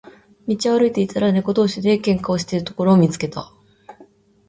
[0.47, 3.53] 道を歩いていたら、猫同士で喧嘩をしているところを見つけた。